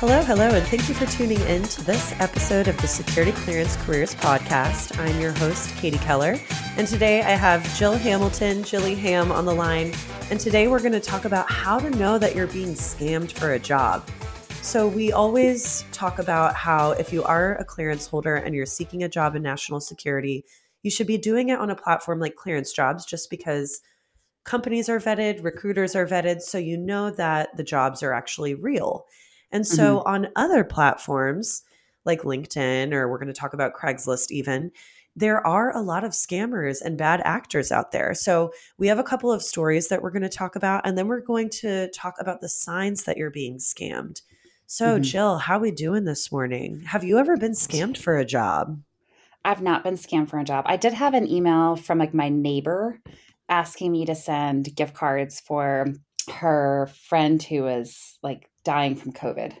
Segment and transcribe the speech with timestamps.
[0.00, 3.76] Hello, hello, and thank you for tuning in to this episode of the Security Clearance
[3.76, 4.98] Careers Podcast.
[4.98, 6.38] I'm your host, Katie Keller,
[6.78, 9.92] and today I have Jill Hamilton, Jilly Ham on the line.
[10.30, 13.52] And today we're going to talk about how to know that you're being scammed for
[13.52, 14.08] a job.
[14.62, 19.02] So, we always talk about how if you are a clearance holder and you're seeking
[19.02, 20.46] a job in national security,
[20.82, 23.82] you should be doing it on a platform like Clearance Jobs just because
[24.46, 29.04] companies are vetted, recruiters are vetted, so you know that the jobs are actually real.
[29.52, 30.08] And so mm-hmm.
[30.08, 31.62] on other platforms
[32.04, 34.70] like LinkedIn, or we're going to talk about Craigslist even,
[35.16, 38.14] there are a lot of scammers and bad actors out there.
[38.14, 41.08] So we have a couple of stories that we're going to talk about, and then
[41.08, 44.22] we're going to talk about the signs that you're being scammed.
[44.66, 45.02] So, mm-hmm.
[45.02, 46.82] Jill, how we doing this morning?
[46.86, 48.80] Have you ever been scammed for a job?
[49.44, 50.64] I've not been scammed for a job.
[50.68, 53.00] I did have an email from like my neighbor
[53.48, 55.86] asking me to send gift cards for
[56.30, 59.54] her friend who was like dying from COVID.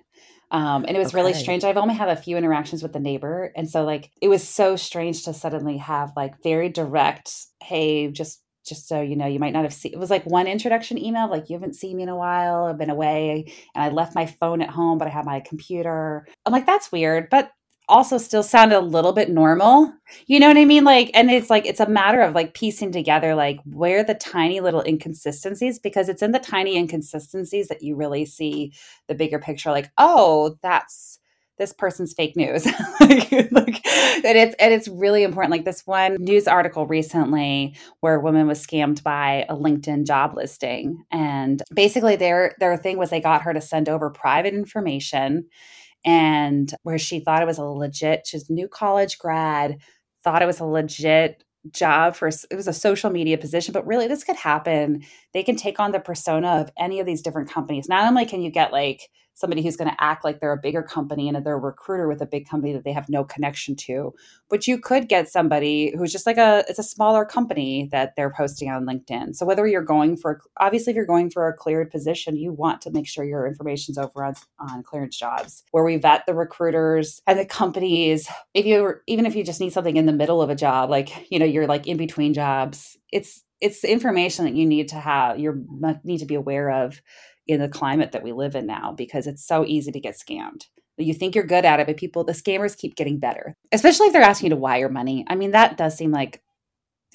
[0.50, 1.16] Um, and it was okay.
[1.16, 1.62] really strange.
[1.62, 3.52] I've only had a few interactions with the neighbor.
[3.56, 8.42] And so like it was so strange to suddenly have like very direct, hey, just
[8.66, 11.30] just so you know, you might not have seen it was like one introduction email,
[11.30, 14.26] like you haven't seen me in a while, I've been away, and I left my
[14.26, 16.26] phone at home, but I have my computer.
[16.44, 17.30] I'm like, that's weird.
[17.30, 17.50] But
[17.90, 19.92] also still sounded a little bit normal.
[20.26, 20.84] You know what I mean?
[20.84, 24.60] Like, and it's like, it's a matter of like piecing together, like, where the tiny
[24.60, 28.72] little inconsistencies, because it's in the tiny inconsistencies that you really see
[29.08, 29.70] the bigger picture.
[29.70, 31.20] Like, oh, that's
[31.60, 32.64] this person's fake news.
[33.00, 35.52] like, like, and it's and it's really important.
[35.52, 40.34] Like this one news article recently where a woman was scammed by a LinkedIn job
[40.34, 41.04] listing.
[41.12, 45.46] And basically their their thing was they got her to send over private information
[46.04, 49.78] and where she thought it was a legit, she's new college grad,
[50.24, 54.06] thought it was a legit job for it was a social media position but really
[54.06, 55.02] this could happen.
[55.34, 57.88] They can take on the persona of any of these different companies.
[57.88, 60.82] Not only can you get like somebody who's going to act like they're a bigger
[60.82, 64.12] company and they're a recruiter with a big company that they have no connection to.
[64.48, 68.32] But you could get somebody who's just like a it's a smaller company that they're
[68.32, 69.34] posting on LinkedIn.
[69.34, 72.82] So whether you're going for obviously if you're going for a cleared position, you want
[72.82, 77.20] to make sure your information's over on, on clearance jobs where we vet the recruiters
[77.26, 78.28] and the companies.
[78.54, 81.30] If you even if you just need something in the middle of a job, like
[81.30, 85.38] you know, you're like in between jobs, it's it's information that you need to have
[85.38, 85.66] you
[86.04, 87.00] need to be aware of
[87.50, 90.66] in the climate that we live in now because it's so easy to get scammed.
[90.96, 94.12] You think you're good at it, but people, the scammers keep getting better, especially if
[94.12, 95.24] they're asking you to wire money.
[95.28, 96.42] I mean, that does seem like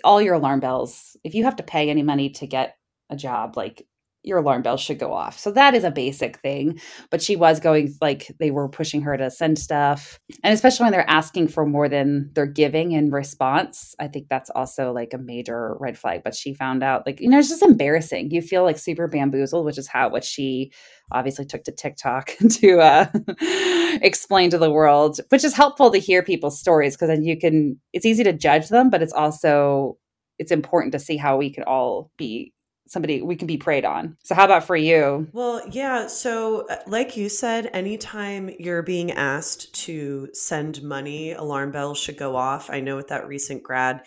[0.04, 1.16] all your alarm bells.
[1.24, 2.78] If you have to pay any money to get
[3.10, 3.86] a job, like
[4.26, 5.38] your alarm bell should go off.
[5.38, 6.80] So that is a basic thing.
[7.12, 10.20] But she was going like they were pushing her to send stuff.
[10.44, 14.50] And especially when they're asking for more than they're giving in response, I think that's
[14.50, 16.22] also like a major red flag.
[16.24, 18.32] But she found out like, you know, it's just embarrassing.
[18.32, 20.72] You feel like super bamboozled, which is how what she
[21.12, 23.08] obviously took to TikTok to uh,
[24.02, 27.80] explain to the world, which is helpful to hear people's stories because then you can
[27.94, 29.98] it's easy to judge them, but it's also
[30.38, 32.54] it's important to see how we could all be
[32.88, 34.16] somebody we can be preyed on.
[34.24, 35.28] So how about for you?
[35.34, 41.72] Well, yeah, so uh, like you said, anytime you're being asked to send money, alarm
[41.72, 42.70] bells should go off.
[42.70, 44.04] I know with that recent grad,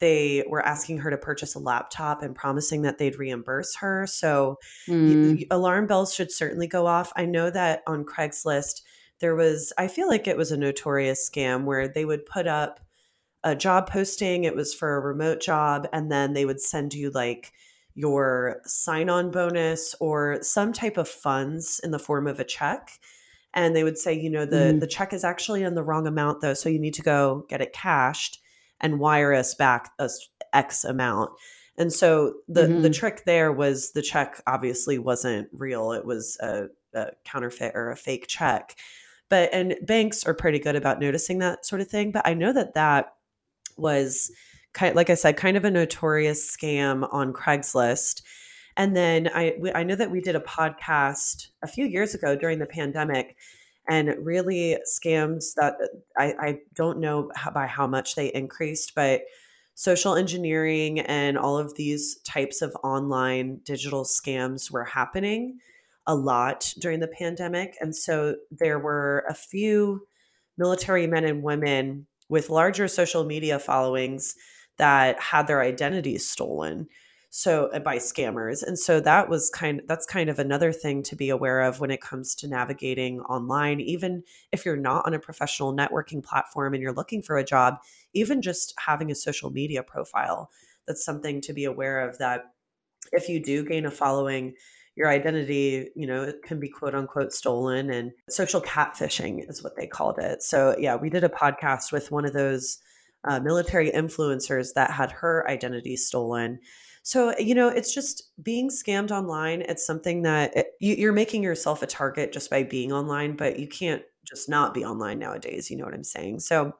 [0.00, 4.06] they were asking her to purchase a laptop and promising that they'd reimburse her.
[4.06, 5.44] So mm.
[5.50, 7.12] alarm bells should certainly go off.
[7.16, 8.82] I know that on Craigslist
[9.20, 12.80] there was I feel like it was a notorious scam where they would put up
[13.44, 17.10] a job posting, it was for a remote job and then they would send you
[17.10, 17.52] like
[17.94, 22.90] your sign on bonus or some type of funds in the form of a check
[23.54, 24.80] and they would say you know the mm.
[24.80, 27.60] the check is actually in the wrong amount though so you need to go get
[27.60, 28.40] it cashed
[28.80, 30.08] and wire us back a
[30.52, 31.30] x amount
[31.76, 32.82] and so the mm-hmm.
[32.82, 37.90] the trick there was the check obviously wasn't real it was a, a counterfeit or
[37.90, 38.76] a fake check
[39.28, 42.52] but and banks are pretty good about noticing that sort of thing but i know
[42.52, 43.14] that that
[43.76, 44.30] was
[44.80, 48.22] like I said, kind of a notorious scam on Craigslist.
[48.76, 52.58] And then I I know that we did a podcast a few years ago during
[52.58, 53.36] the pandemic,
[53.88, 55.74] and really scams that
[56.16, 59.22] I, I don't know how, by how much they increased, but
[59.74, 65.58] social engineering and all of these types of online digital scams were happening
[66.06, 67.76] a lot during the pandemic.
[67.80, 70.06] And so there were a few
[70.56, 74.34] military men and women with larger social media followings
[74.78, 76.88] that had their identities stolen.
[77.30, 78.62] so uh, by scammers.
[78.62, 81.90] And so that was kind that's kind of another thing to be aware of when
[81.90, 83.80] it comes to navigating online.
[83.80, 87.78] Even if you're not on a professional networking platform and you're looking for a job
[88.14, 90.50] even just having a social media profile
[90.86, 92.52] that's something to be aware of that
[93.12, 94.54] if you do gain a following
[94.96, 97.90] your identity you know it can be quote unquote stolen.
[97.90, 100.42] And social catfishing is what they called it.
[100.42, 102.78] So yeah we did a podcast with one of those
[103.24, 106.58] uh, military influencers that had her identity stolen
[107.08, 109.62] so, you know, it's just being scammed online.
[109.62, 113.58] It's something that it, you, you're making yourself a target just by being online, but
[113.58, 115.70] you can't just not be online nowadays.
[115.70, 116.40] You know what I'm saying?
[116.40, 116.74] So,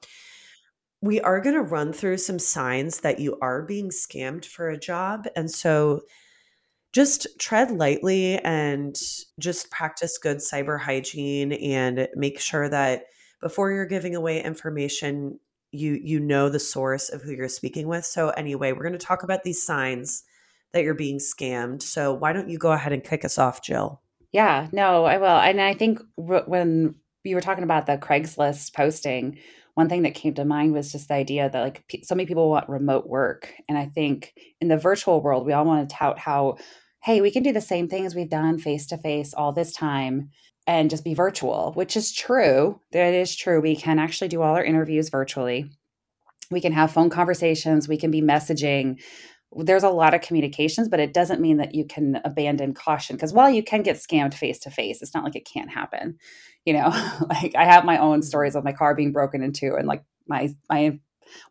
[1.00, 4.78] we are going to run through some signs that you are being scammed for a
[4.78, 5.26] job.
[5.34, 6.02] And so,
[6.92, 8.94] just tread lightly and
[9.38, 13.04] just practice good cyber hygiene and make sure that
[13.40, 18.04] before you're giving away information you you know the source of who you're speaking with.
[18.04, 20.24] So anyway, we're going to talk about these signs
[20.72, 21.82] that you're being scammed.
[21.82, 24.00] So why don't you go ahead and kick us off, Jill?
[24.32, 25.26] Yeah, no, I will.
[25.26, 26.94] And I think when
[27.24, 29.38] you were talking about the Craigslist posting,
[29.74, 32.50] one thing that came to mind was just the idea that like so many people
[32.50, 36.18] want remote work, and I think in the virtual world, we all want to tout
[36.18, 36.56] how,
[37.02, 40.30] hey, we can do the same things we've done face to face all this time
[40.68, 42.78] and just be virtual, which is true.
[42.92, 43.58] That is true.
[43.58, 45.70] We can actually do all our interviews virtually.
[46.50, 49.00] We can have phone conversations, we can be messaging.
[49.50, 53.32] There's a lot of communications, but it doesn't mean that you can abandon caution because
[53.32, 56.18] while you can get scammed face to face, it's not like it can't happen.
[56.66, 56.88] You know,
[57.28, 58.26] like I have my own mm-hmm.
[58.26, 60.98] stories of my car being broken into and like my my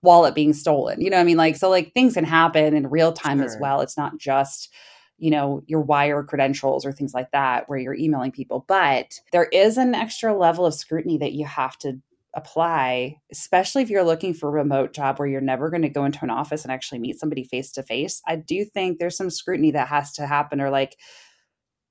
[0.03, 1.01] wallet being stolen.
[1.01, 1.37] You know I mean?
[1.37, 3.47] Like so like things can happen in real time sure.
[3.47, 3.81] as well.
[3.81, 4.71] It's not just
[5.17, 8.65] you know, your wire credentials or things like that where you're emailing people.
[8.67, 11.99] But there is an extra level of scrutiny that you have to
[12.33, 16.05] apply, especially if you're looking for a remote job where you're never going to go
[16.05, 18.21] into an office and actually meet somebody face to face.
[18.27, 20.97] I do think there's some scrutiny that has to happen or like,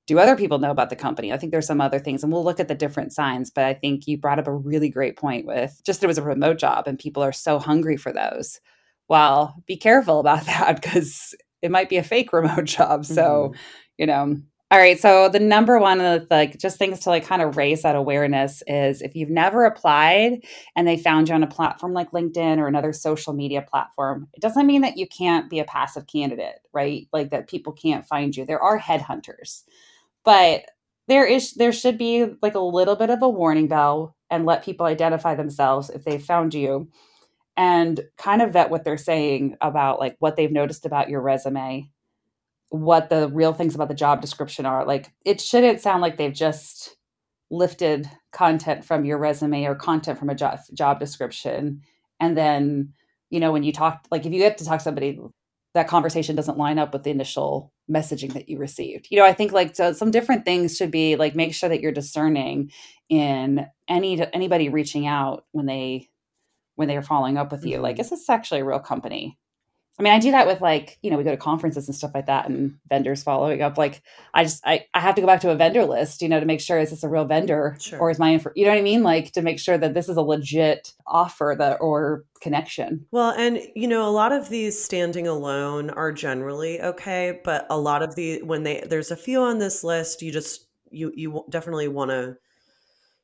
[0.07, 1.33] do other people know about the company?
[1.33, 3.51] I think there's some other things, and we'll look at the different signs.
[3.51, 6.23] But I think you brought up a really great point with just it was a
[6.23, 8.61] remote job, and people are so hungry for those.
[9.09, 13.05] Well, be careful about that because it might be a fake remote job.
[13.05, 13.59] So, mm-hmm.
[13.97, 14.37] you know,
[14.69, 14.99] all right.
[14.99, 18.61] So the number one of like just things to like kind of raise that awareness
[18.67, 20.43] is if you've never applied
[20.75, 24.41] and they found you on a platform like LinkedIn or another social media platform, it
[24.41, 27.07] doesn't mean that you can't be a passive candidate, right?
[27.13, 28.45] Like that people can't find you.
[28.45, 29.63] There are headhunters.
[30.25, 30.65] But
[31.07, 34.65] there is there should be like a little bit of a warning bell and let
[34.65, 36.89] people identify themselves if they found you
[37.57, 41.89] and kind of vet what they're saying about like what they've noticed about your resume
[42.69, 44.85] what the real things about the job description are.
[44.85, 46.95] Like it shouldn't sound like they've just
[47.49, 51.81] lifted content from your resume or content from a job, job description.
[52.19, 52.93] And then
[53.29, 55.19] you know when you talk like if you get to talk to somebody
[55.73, 59.07] that conversation doesn't line up with the initial messaging that you received.
[59.09, 61.81] You know i think like so some different things should be like make sure that
[61.81, 62.71] you're discerning
[63.09, 66.09] in any anybody reaching out when they
[66.77, 67.79] when they're following up with you.
[67.79, 68.01] Like, mm-hmm.
[68.01, 69.37] is this actually a real company?
[69.99, 72.11] I mean, I do that with like, you know, we go to conferences and stuff
[72.13, 73.79] like that and vendors following up.
[73.79, 76.39] Like, I just, I, I have to go back to a vendor list, you know,
[76.39, 77.97] to make sure is this a real vendor sure.
[77.99, 79.01] or is my info, you know what I mean?
[79.01, 83.07] Like to make sure that this is a legit offer that or connection.
[83.09, 87.79] Well, and you know, a lot of these standing alone are generally okay, but a
[87.79, 91.43] lot of the, when they, there's a few on this list, you just, you, you
[91.49, 92.37] definitely want to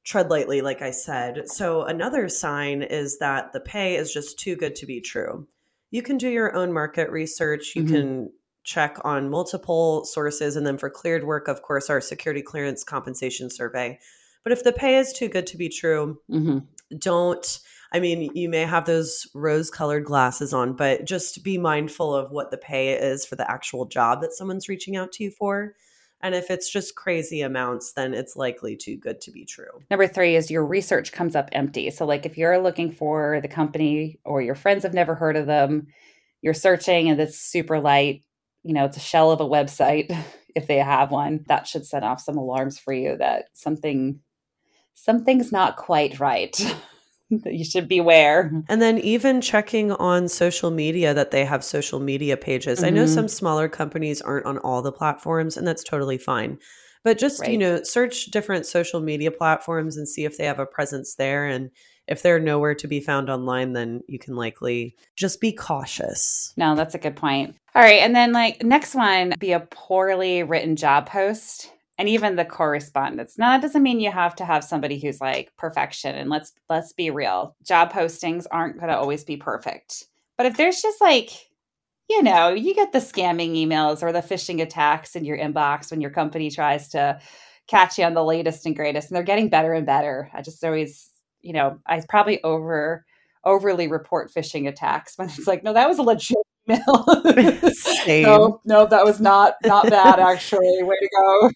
[0.04, 1.50] tread lightly, like I said.
[1.50, 5.48] So, another sign is that the pay is just too good to be true.
[5.92, 7.74] You can do your own market research.
[7.76, 7.94] You mm-hmm.
[7.94, 8.30] can
[8.64, 10.56] check on multiple sources.
[10.56, 14.00] And then for cleared work, of course, our security clearance compensation survey.
[14.44, 16.60] But if the pay is too good to be true, mm-hmm.
[16.98, 17.60] don't.
[17.96, 22.32] I mean, you may have those rose colored glasses on, but just be mindful of
[22.32, 25.76] what the pay is for the actual job that someone's reaching out to you for
[26.24, 29.84] and if it's just crazy amounts, then it's likely too good to be true.
[29.92, 31.92] Number three is your research comes up empty.
[31.92, 35.46] So, like if you're looking for the company or your friends have never heard of
[35.46, 35.88] them,
[36.42, 38.24] you're searching and it's super light,
[38.64, 40.16] you know, it's a shell of a website
[40.56, 44.22] if they have one, that should set off some alarms for you that something
[44.94, 46.58] something's not quite right.
[47.46, 48.52] you should beware.
[48.70, 52.80] And then even checking on social media that they have social media pages.
[52.80, 52.86] Mm-hmm.
[52.86, 53.14] I know mm-hmm.
[53.14, 56.60] some smaller companies aren't on all the platforms, and that's totally fine.
[57.04, 57.52] But just, right.
[57.52, 61.46] you know, search different social media platforms and see if they have a presence there.
[61.46, 61.70] And
[62.08, 66.54] if they're nowhere to be found online, then you can likely just be cautious.
[66.56, 67.58] No, that's a good point.
[67.76, 68.02] All right.
[68.02, 73.38] And then, like, next one be a poorly written job post and even the correspondence.
[73.38, 76.16] Now that doesn't mean you have to have somebody who's like perfection.
[76.16, 77.56] And let's let's be real.
[77.64, 80.06] Job postings aren't going to always be perfect.
[80.38, 81.30] But if there's just like
[82.10, 86.02] you know, you get the scamming emails or the phishing attacks in your inbox when
[86.02, 87.20] your company tries to
[87.68, 89.10] catch you on the latest and greatest.
[89.10, 90.30] And they're getting better and better.
[90.34, 91.10] I just always,
[91.42, 93.06] you know, I probably over
[93.46, 96.38] overly report phishing attacks when it's like, no, that was a legit
[96.70, 97.06] email.
[98.08, 100.84] no, no, that was not not bad actually.
[100.84, 101.52] Way to go.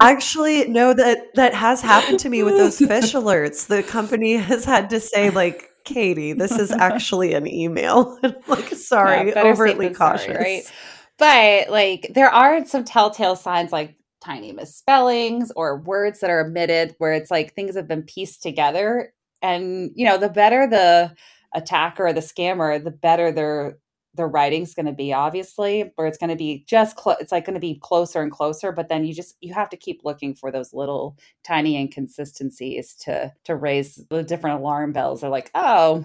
[0.00, 3.66] Actually, no, that that has happened to me with those phish alerts.
[3.66, 8.18] The company has had to say, like, Katie, this is actually an email.
[8.46, 10.26] like, sorry, yeah, overtly cautious.
[10.26, 10.72] Sorry, right?
[11.18, 16.94] But like there are some telltale signs like tiny misspellings or words that are omitted
[16.98, 19.12] where it's like things have been pieced together.
[19.42, 21.14] And you know, the better the
[21.54, 23.78] attacker or the scammer, the better their
[24.18, 27.46] the writing's going to be obviously where it's going to be just close it's like
[27.46, 30.34] going to be closer and closer but then you just you have to keep looking
[30.34, 35.20] for those little tiny inconsistencies to to raise the different alarm bells.
[35.20, 36.04] They're like oh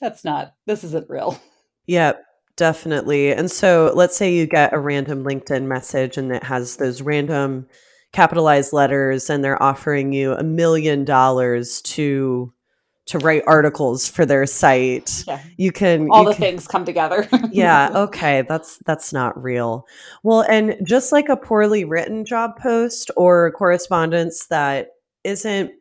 [0.00, 1.38] that's not this isn't real.
[1.86, 2.24] Yep
[2.56, 3.32] definitely.
[3.32, 7.66] And so let's say you get a random linkedin message and it has those random
[8.12, 12.52] capitalized letters and they're offering you a million dollars to
[13.10, 15.24] to write articles for their site.
[15.26, 15.42] Yeah.
[15.56, 17.28] You can all you the can, things come together.
[17.50, 19.84] yeah, okay, that's that's not real.
[20.22, 24.90] Well, and just like a poorly written job post or correspondence that
[25.24, 25.72] isn't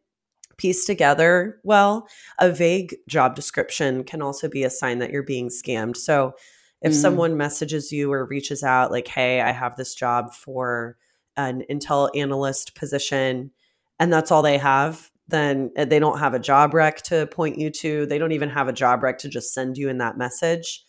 [0.58, 2.08] pieced together well,
[2.40, 5.98] a vague job description can also be a sign that you're being scammed.
[5.98, 6.34] So,
[6.82, 6.96] if mm.
[6.96, 10.98] someone messages you or reaches out like, "Hey, I have this job for
[11.38, 13.52] an Intel analyst position,"
[14.00, 17.58] and that's all they have, then uh, they don't have a job rec to point
[17.58, 18.06] you to.
[18.06, 20.84] They don't even have a job rec to just send you in that message.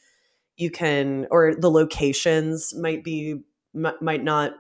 [0.57, 3.41] You can, or the locations might be,
[3.75, 4.53] m- might not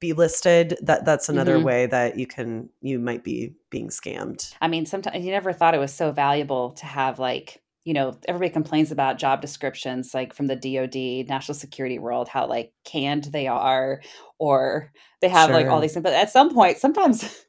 [0.00, 0.78] be listed.
[0.82, 1.66] That that's another mm-hmm.
[1.66, 4.54] way that you can, you might be being scammed.
[4.60, 8.18] I mean, sometimes you never thought it was so valuable to have like, you know,
[8.26, 13.24] everybody complains about job descriptions like from the DoD, national security world, how like canned
[13.24, 14.02] they are,
[14.38, 15.54] or they have sure.
[15.54, 16.02] like all these things.
[16.02, 17.44] But at some point, sometimes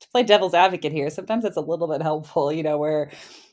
[0.00, 3.10] to play devil's advocate here, sometimes it's a little bit helpful, you know, where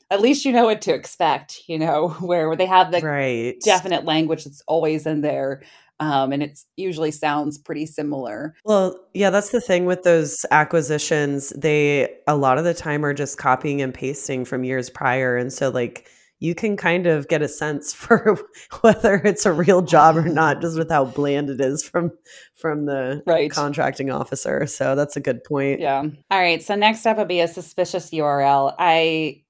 [0.09, 3.55] at least you know what to expect, you know, where, where they have the right.
[3.63, 5.63] definite language that's always in there.
[5.99, 8.55] Um, and it usually sounds pretty similar.
[8.65, 11.49] Well, yeah, that's the thing with those acquisitions.
[11.51, 15.37] They a lot of the time are just copying and pasting from years prior.
[15.37, 16.09] And so like
[16.43, 18.37] you can kind of get a sense for
[18.81, 22.11] whether it's a real job or not just with how bland it is from
[22.55, 23.49] from the right.
[23.49, 24.67] contracting officer.
[24.67, 25.79] So that's a good point.
[25.79, 26.03] Yeah.
[26.29, 26.61] All right.
[26.61, 29.41] So next up would be a suspicious url i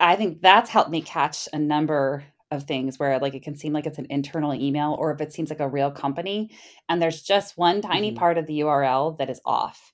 [0.00, 3.74] i think that's helped me catch a number of things where like it can seem
[3.74, 6.50] like it's an internal email or if it seems like a real company.
[6.88, 8.18] And there's just one tiny mm-hmm.
[8.18, 9.92] part of the url that is off.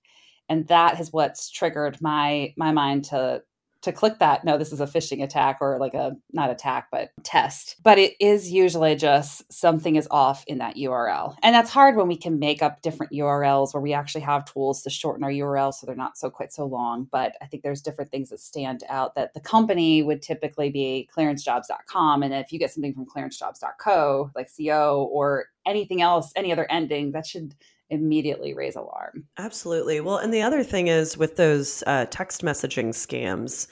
[0.49, 3.42] And that is what's triggered my my mind to
[3.85, 7.11] to click that no this is a phishing attack or like a not attack but
[7.23, 7.76] test.
[7.83, 12.09] But it is usually just something is off in that url and that's hard when
[12.09, 15.73] we can make up different urls where we actually have tools to shorten our url
[15.73, 17.07] so they're not so quite so long.
[17.11, 21.09] But i think there's different things that stand out that the company would typically be
[21.17, 26.67] clearancejobs.com and if you get something from clearancejobs.co like co or anything else any other
[26.71, 27.55] ending that should
[27.94, 29.24] immediately raise alarm.
[29.38, 30.00] Absolutely.
[30.00, 33.68] Well, and the other thing is with those uh, text messaging scams,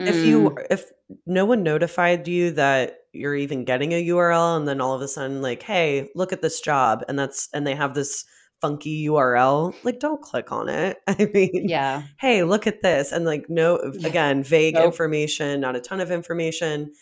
[0.00, 0.06] mm.
[0.06, 0.66] if you mm.
[0.70, 0.90] if
[1.26, 5.08] no one notified you that you're even getting a URL and then all of a
[5.08, 8.24] sudden like, hey, look at this job and that's and they have this
[8.60, 10.98] funky URL, like don't click on it.
[11.06, 12.02] I mean, yeah.
[12.18, 14.86] Hey, look at this and like no again, vague nope.
[14.86, 16.92] information, not a ton of information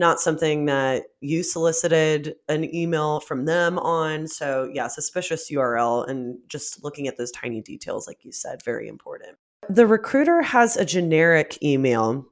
[0.00, 4.26] not something that you solicited an email from them on.
[4.26, 8.88] So, yeah, suspicious URL and just looking at those tiny details, like you said, very
[8.88, 9.36] important.
[9.68, 12.26] The recruiter has a generic email.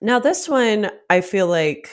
[0.00, 1.90] Now, this one I feel like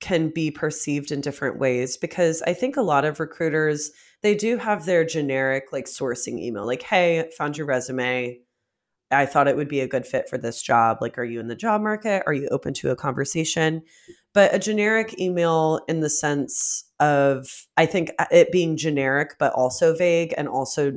[0.00, 4.56] can be perceived in different ways because I think a lot of recruiters they do
[4.56, 8.40] have their generic like sourcing email like hey found your resume
[9.12, 10.98] I thought it would be a good fit for this job.
[11.00, 12.22] Like, are you in the job market?
[12.26, 13.82] Are you open to a conversation?
[14.34, 19.52] But a generic email in the sense of, I think uh, it being generic, but
[19.52, 20.92] also vague and also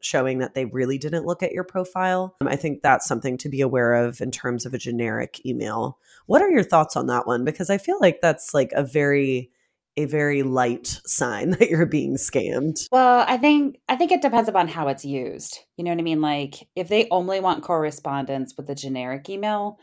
[0.00, 2.36] showing that they really didn't look at your profile.
[2.40, 5.98] Um, I think that's something to be aware of in terms of a generic email.
[6.26, 7.44] What are your thoughts on that one?
[7.44, 9.50] Because I feel like that's like a very,
[9.96, 12.88] a very light sign that you're being scammed.
[12.90, 15.60] Well, I think I think it depends upon how it's used.
[15.76, 16.20] You know what I mean?
[16.20, 19.78] Like if they only want correspondence with a generic email,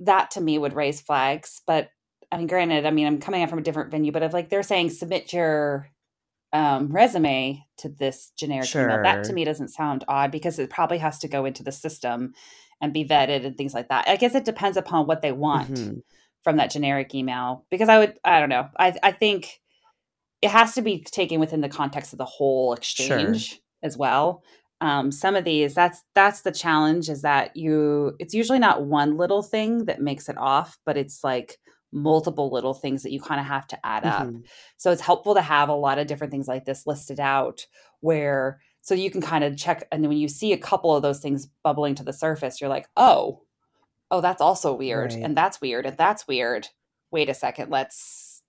[0.00, 1.60] that to me would raise flags.
[1.66, 1.88] But
[2.34, 4.48] I mean, granted, I mean, I'm coming in from a different venue, but if like
[4.48, 5.88] they're saying submit your
[6.52, 8.84] um, resume to this generic sure.
[8.84, 11.72] email, that to me doesn't sound odd because it probably has to go into the
[11.72, 12.34] system
[12.80, 14.08] and be vetted and things like that.
[14.08, 15.70] I guess it depends upon what they want.
[15.70, 15.98] Mm-hmm
[16.44, 19.60] from that generic email because I would I don't know I I think
[20.42, 23.58] it has to be taken within the context of the whole exchange sure.
[23.82, 24.42] as well.
[24.82, 29.16] Um, some of these, that's that's the challenge is that you it's usually not one
[29.16, 31.58] little thing that makes it off, but it's like
[31.94, 34.36] multiple little things that you kind of have to add mm-hmm.
[34.36, 34.42] up.
[34.76, 37.66] So it's helpful to have a lot of different things like this listed out
[38.00, 41.02] where so you can kind of check and then when you see a couple of
[41.02, 43.44] those things bubbling to the surface, you're like, "Oh,
[44.10, 45.22] oh, that's also weird, right.
[45.22, 46.68] and that's weird, and that's weird.
[47.10, 48.42] Wait a second, let's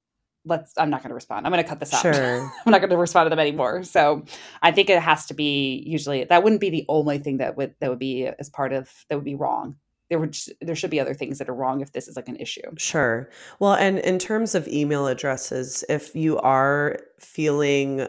[0.45, 0.73] let's.
[0.77, 1.45] I'm not going to respond.
[1.45, 2.01] I'm going to cut this out.
[2.15, 2.51] Sure.
[2.65, 3.83] I'm not going to respond to them anymore.
[3.83, 4.25] So
[4.61, 7.75] I think it has to be usually that wouldn't be the only thing that would
[7.79, 9.77] that would be as part of that would be wrong.
[10.15, 12.38] There would there should be other things that are wrong if this is like an
[12.38, 12.62] issue.
[12.77, 13.29] Sure.
[13.60, 18.07] Well, and in terms of email addresses, if you are feeling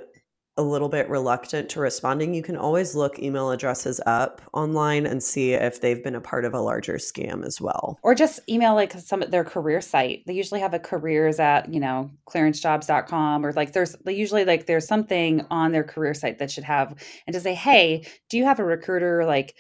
[0.57, 5.21] a little bit reluctant to responding, you can always look email addresses up online and
[5.21, 7.99] see if they've been a part of a larger scam as well.
[8.05, 10.23] Or just email like some their career site.
[10.27, 14.67] They usually have a careers at, you know, clearancejobs.com or like there's they usually like
[14.67, 16.95] there's something on their career site that should have
[17.27, 19.57] and to say, "Hey, do you have a recruiter like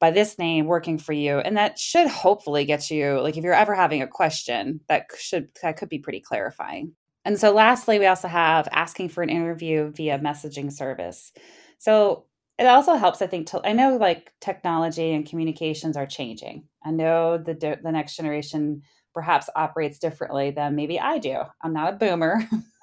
[0.00, 3.54] by this name working for you?" And that should hopefully get you like if you're
[3.54, 6.92] ever having a question, that should that could be pretty clarifying.
[7.24, 11.32] And so, lastly, we also have asking for an interview via messaging service.
[11.78, 12.26] So,
[12.58, 16.68] it also helps, I think, to, I know like technology and communications are changing.
[16.84, 18.82] I know the, the next generation
[19.12, 21.38] perhaps operates differently than maybe I do.
[21.62, 22.48] I'm not a boomer.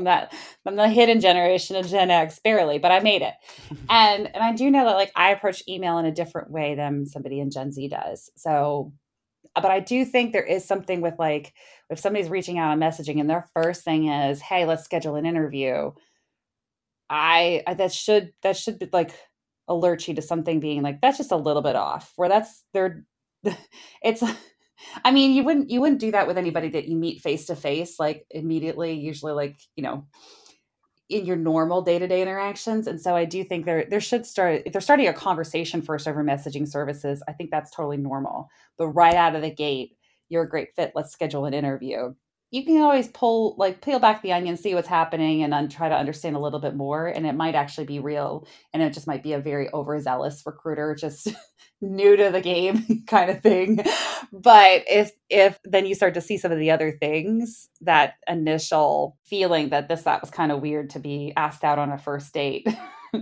[0.00, 0.32] I'm not
[0.66, 3.34] I'm the hidden generation of Gen X barely, but I made it.
[3.90, 7.06] and and I do know that like I approach email in a different way than
[7.06, 8.30] somebody in Gen Z does.
[8.36, 8.92] So
[9.54, 11.52] but I do think there is something with like
[11.90, 15.26] if somebody's reaching out on messaging and their first thing is, "Hey, let's schedule an
[15.26, 15.90] interview."
[17.08, 19.12] I, I that should that should be like
[19.68, 22.12] alert you to something being like that's just a little bit off.
[22.16, 23.04] Where that's they're
[24.02, 24.22] it's
[25.04, 27.56] I mean, you wouldn't you wouldn't do that with anybody that you meet face to
[27.56, 30.06] face like immediately, usually like, you know,
[31.08, 32.86] in your normal day-to-day interactions.
[32.86, 36.06] And so i do think there there should start if they're starting a conversation first
[36.08, 38.48] over messaging services i think that's totally normal.
[38.78, 39.96] But right out of the gate
[40.28, 42.14] you're a great fit let's schedule an interview
[42.50, 45.88] you can always pull like peel back the onion see what's happening and then try
[45.88, 49.06] to understand a little bit more and it might actually be real and it just
[49.06, 51.28] might be a very overzealous recruiter just
[51.80, 53.80] new to the game kind of thing.
[54.32, 59.16] But if if then you start to see some of the other things that initial
[59.24, 62.32] feeling that this that was kind of weird to be asked out on a first
[62.34, 62.66] date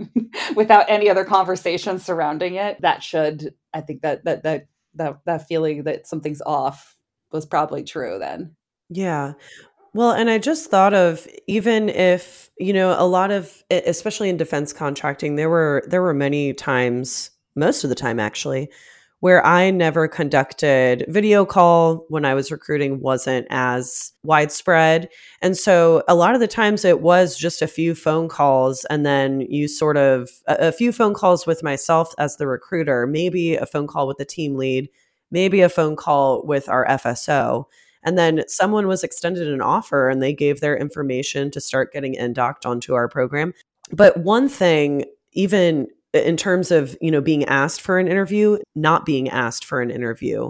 [0.55, 5.47] without any other conversation surrounding it that should i think that that that that, that
[5.47, 6.95] feeling that something's off
[7.31, 8.55] was probably true then
[8.89, 9.33] yeah
[9.93, 14.37] well, and I just thought of even if, you know, a lot of especially in
[14.37, 18.69] defense contracting, there were there were many times most of the time actually,
[19.21, 25.09] where I never conducted video call when I was recruiting wasn't as widespread.
[25.41, 29.05] And so a lot of the times it was just a few phone calls and
[29.05, 33.55] then you sort of a, a few phone calls with myself as the recruiter, maybe
[33.55, 34.87] a phone call with the team lead,
[35.31, 37.65] maybe a phone call with our FSO.
[38.03, 42.13] And then someone was extended an offer and they gave their information to start getting
[42.13, 43.53] indocked onto our program.
[43.91, 49.05] But one thing, even in terms of you know being asked for an interview not
[49.05, 50.49] being asked for an interview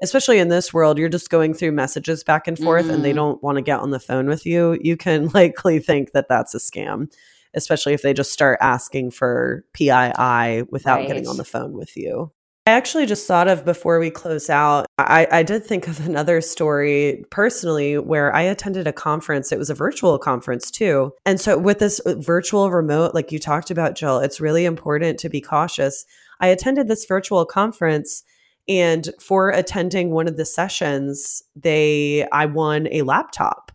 [0.00, 2.94] especially in this world you're just going through messages back and forth mm-hmm.
[2.94, 3.16] and they mm-hmm.
[3.16, 6.54] don't want to get on the phone with you you can likely think that that's
[6.54, 7.12] a scam
[7.54, 11.08] especially if they just start asking for pii without right.
[11.08, 12.30] getting on the phone with you
[12.64, 16.40] I actually just thought of before we close out, I, I, did think of another
[16.40, 19.50] story personally where I attended a conference.
[19.50, 21.12] It was a virtual conference too.
[21.26, 25.18] And so, with this uh, virtual remote, like you talked about, Jill, it's really important
[25.20, 26.04] to be cautious.
[26.40, 28.22] I attended this virtual conference.
[28.68, 33.72] And for attending one of the sessions, they I won a laptop.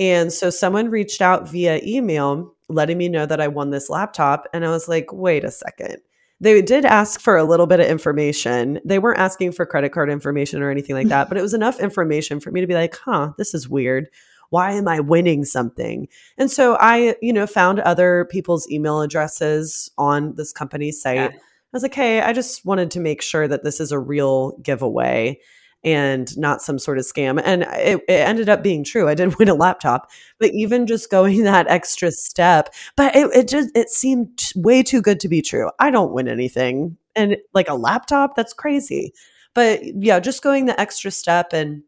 [0.00, 4.48] And so someone reached out via email letting me know that I won this laptop.
[4.52, 5.98] And I was like, wait a second
[6.40, 8.80] they did ask for a little bit of information.
[8.84, 11.80] They weren't asking for credit card information or anything like that, but it was enough
[11.80, 14.08] information for me to be like, huh, this is weird.
[14.50, 16.08] Why am I winning something?
[16.38, 21.16] And so I, you know, found other people's email addresses on this company's site.
[21.16, 21.28] Yeah.
[21.28, 24.56] I was like, hey, I just wanted to make sure that this is a real
[24.58, 25.40] giveaway
[25.86, 27.40] and not some sort of scam.
[27.42, 29.08] And it, it, ended up being true.
[29.08, 33.48] I did win a laptop, but even just going that extra step, but it, it
[33.48, 35.70] just it seemed way too good to be true.
[35.78, 39.14] I don't win anything, and like a laptop, that's crazy.
[39.54, 41.82] But yeah, just going the extra step and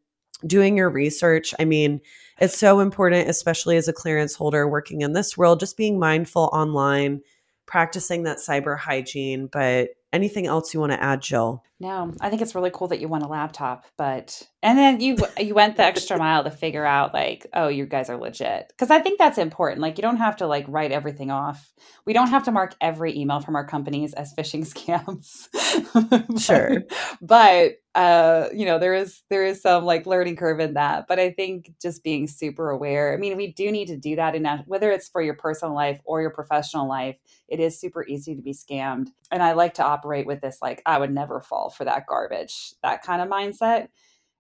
[0.46, 1.52] doing your research.
[1.58, 2.00] I mean,
[2.40, 5.58] it's so important, especially as a clearance holder working in this world.
[5.58, 7.20] Just being mindful online,
[7.66, 11.64] practicing that cyber hygiene, but anything else you want to add, Jill?
[11.80, 15.16] No, I think it's really cool that you want a laptop, but and then you
[15.38, 18.66] you went the extra mile to figure out like, oh, you guys are legit.
[18.68, 19.80] Because I think that's important.
[19.80, 21.72] Like you don't have to like write everything off.
[22.06, 26.40] We don't have to mark every email from our companies as phishing scams.
[26.42, 26.82] sure.
[27.22, 31.06] but uh, you know, there is there is some like learning curve in that.
[31.06, 33.14] But I think just being super aware.
[33.14, 35.74] I mean, we do need to do that in that whether it's for your personal
[35.74, 37.16] life or your professional life,
[37.46, 39.08] it is super easy to be scammed.
[39.30, 42.74] And I like to operate with this like I would never fall for that garbage,
[42.82, 43.86] that kind of mindset.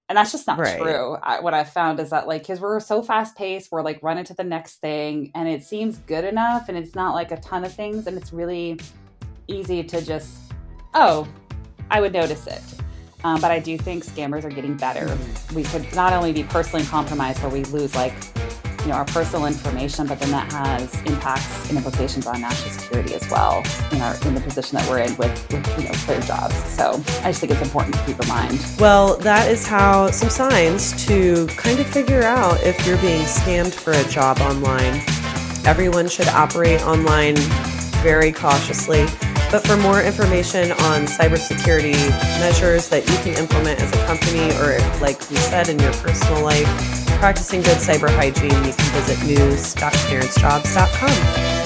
[0.08, 0.80] And that's just not right.
[0.80, 1.18] true.
[1.22, 4.24] I, what I've found is that, like, because we're so fast paced, we're like running
[4.24, 7.62] to the next thing, and it seems good enough, and it's not like a ton
[7.62, 8.80] of things, and it's really
[9.48, 10.38] easy to just,
[10.94, 11.28] oh,
[11.90, 12.62] I would notice it.
[13.22, 15.06] Um, but I do think scammers are getting better.
[15.06, 15.54] Mm-hmm.
[15.54, 18.14] We could not only be personally compromised, where we lose like
[18.80, 23.14] you know our personal information, but then that has impacts and implications on national security
[23.14, 23.62] as well
[23.92, 26.54] in our in the position that we're in with, with you know clear jobs.
[26.64, 28.60] So I just think it's important to keep in mind.
[28.78, 33.74] Well, that is how some signs to kind of figure out if you're being scammed
[33.74, 35.02] for a job online.
[35.66, 37.36] Everyone should operate online
[38.02, 39.06] very cautiously.
[39.50, 41.96] But for more information on cybersecurity
[42.38, 46.42] measures that you can implement as a company or, like we said, in your personal
[46.42, 46.66] life,
[47.18, 51.57] practicing good cyber hygiene, you can visit news.clearancejobs.com.